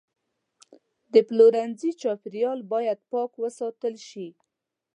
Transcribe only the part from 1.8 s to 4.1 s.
چاپیریال باید پاک وساتل